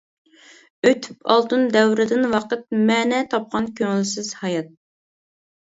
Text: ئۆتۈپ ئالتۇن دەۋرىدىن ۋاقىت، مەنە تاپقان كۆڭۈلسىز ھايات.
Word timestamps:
ئۆتۈپ 0.89 1.29
ئالتۇن 1.33 1.67
دەۋرىدىن 1.75 2.27
ۋاقىت، 2.33 2.67
مەنە 2.89 3.21
تاپقان 3.35 3.73
كۆڭۈلسىز 3.83 4.35
ھايات. 4.43 4.75